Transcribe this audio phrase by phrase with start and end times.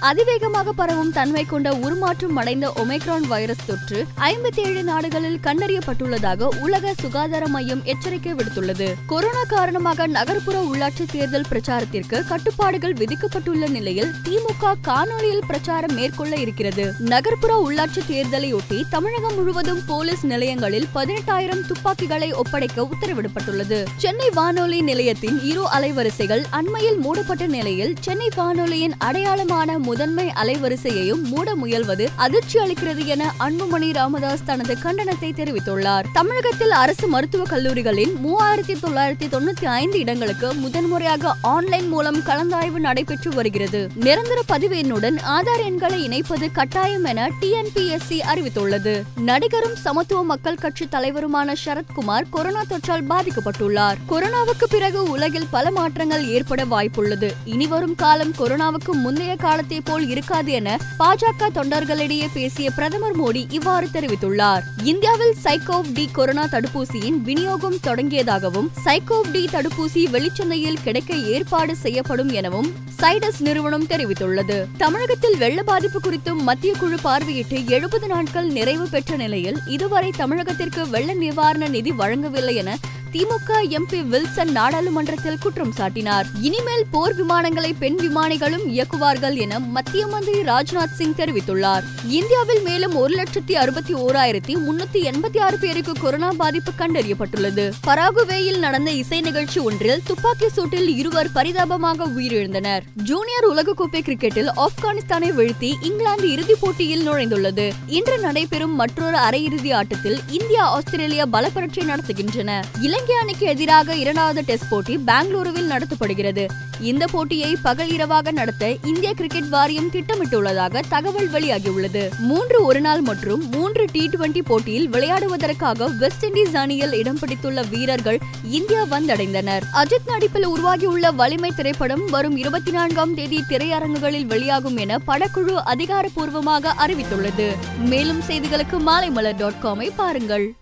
[0.00, 7.48] அதிவேகமாக பரவும் தன்மை கொண்ட உருமாற்றம் அடைந்த ஒமைக்ரான் வைரஸ் தொற்று ஐம்பத்தி ஏழு நாடுகளில் கண்டறியப்பட்டுள்ளதாக உலக சுகாதார
[7.48, 8.94] மையம் எச்சரிக்கை விடுத்துள்ளது.
[9.06, 16.92] கொரோனா காரணமாக நகர்ப்புற உள்ளாட்சி தேர்தல் பிரச்சாரத்திற்கு கட்டுப்பாடுகள் விதிக்கப்பட்டுள்ள நிலையில் திமுக காணொலியில் பிரச்சாரம் மேற்கொள்ள இருக்கிறது.
[16.98, 23.84] நகர்ப்புற உள்ளாட்சி தேர்தலையொட்டி தமிழகம் முழுவதும் போலீஸ் நிலையங்களில் பதினெட்டாயிரம் துப்பாக்கிகளை ஒப்படைக்க உத்தரவிடப்பட்டுள்ளது.
[23.96, 32.08] சென்னை வானொலி நிலையத்தின் இரு அலைவரிசைகள் அண்மையில் மூடப்பட்ட நிலையில் சென்னை வானொலியின் அடையாளமான முதன்மை அலைவரிசையையும் மூட முயல்வது
[32.16, 36.04] அதிர்ச்சி அளிக்கிறது என அன்புமணி ராமதாஸ் தனது கண்டனத்தை தெரிவித்துள்ளார்.
[36.12, 43.88] தமிழகத்தில் அரசு மருத்துவக் கல்லூரிகளின் மூவாயிரத்தி தொள்ளாயிரத்தி தொண்ணூத்தி ஐந்து இடங்களுக்கு முதன்முறையாக ஆன்லைன் மூலம் கலந்தாய்வு நடைபெற்று வருகிறது.
[43.94, 49.02] நிரந்தர பதிவு எண்ணுடன் ஆதார் எண்களை இணைப்பது கட்டாயம் என டிஎன்பிஎஸ்சி அறிவித்துள்ளது.
[49.16, 53.96] நடிகரும் சமத்துவ மக்கள் கட்சி தலைவருமான சரத்குமார் கொரோனா தொற்றால் பாதிக்கப்பட்டுள்ளார்.
[54.08, 57.30] கொரோனாவுக்கு பிறகு உலகில் பல மாற்றங்கள் ஏற்பட வாய்ப்புள்ளது.
[57.44, 63.88] இனி வரும் காலம் கொரோனாவுக்கு முந்தைய காலத்தை போல் இருக்காது என பாஜக தொண்டர்களிடையே பேசிய பிரதமர் மோடி இவ்வாறு
[63.92, 64.62] தெரிவித்துள்ளார்.
[64.82, 72.72] இந்தியாவில் சைகோவ் டி கொரோனா தடுப்பூசியின் விநியோகம் தொடங்கியதாகவும் சைகோவ் டி தடுப்பூசி வெளிச்சந்தையில் கிடைக்க ஏற்பாடு செய்யப்படும் எனவும்
[73.00, 74.66] சைடஸ் நிறுவனம் தெரிவித்துள்ளது.
[74.76, 81.14] தமிழகத்தில் வெள்ள பாதிப்பு குறித்தும் மத்திய குழு பார்வையிட்டு எழுபது நாட்கள் நிறைவு பெற்ற நிலையில் இதுவரை தமிழகத்திற்கு வெள்ள
[81.14, 82.78] நிவாரண நிதி வழங்கவில்லை என
[83.12, 86.24] திமுக எம்பி வில்சன் நாடாளுமன்றத்தில் குற்றம் சாட்டினார்.
[86.40, 91.82] இனிமேல் போர் விமானங்களை பெண் விமானிகளும் இயக்குவார்கள் என மத்திய மந்திரி ராஜ்நாத் சிங் தெரிவித்துள்ளார்.
[92.06, 97.70] இந்தியாவில் மேலும் ஒரு லட்சத்தி அறுபத்தி ஓராயிரத்தி முன்னூத்தி எண்பத்தி ஆறு பேருக்கு கொரோனா பாதிப்பு கண்டறியப்பட்டுள்ளது.
[97.86, 102.80] பராகுவேயில் நடந்த இசை நிகழ்ச்சி ஒன்றில் துப்பாக்கி சூட்டில் இருவர் பரிதாபமாக உயிரிழந்தனர்.
[102.94, 107.72] ஜூனியர் உலகக்கோப்பை கிரிக்கெட்டில் ஆப்கானிஸ்தானை வீழ்த்தி இங்கிலாந்து இறுதிப் போட்டியில் நுழைந்துள்ளது.
[107.86, 112.64] இன்று நடைபெறும் மற்றொரு அரையிறுதி ஆட்டத்தில் இந்தியா ஆஸ்திரேலியா பலப்பரட்சி நடத்துகின்றன.
[112.80, 116.46] இலங்கை அணிக்கு எதிராக இரண்டாவது டெஸ்ட் போட்டி பெங்களூருவில் நடத்தப்படுகிறது.
[116.80, 122.08] இந்த போட்டியை பகல் இரவாக நடத்த இந்திய கிரிக்கெட் வாரியம் திட்டமிட்டுள்ளதாக தகவல் வெளியாகியுள்ளது.
[122.18, 128.18] மூன்று ஒருநாள் மற்றும் மூன்று டி டுவெண்டி போட்டியில் விளையாடுவதற்காக வெஸ்ட் இண்டீஸ் அணியில் இடம் பிடித்துள்ள வீரர்கள்
[128.50, 129.62] இந்தியா வந்தடைந்தனர்.
[129.72, 137.54] அஜித் நடிப்பில் உருவாகியுள்ள வலிமை திரைப்படம் வரும் இருபத்தி நான்காம் தேதி திரையரங்குகளில் வெளியாகும் என படக்குழு அதிகாரப்பூர்வமாக அறிவித்துள்ளது.
[137.78, 140.54] மேலும் செய்திகளுக்கு மாலைமலர் டாட் காமை பாருங்கள்.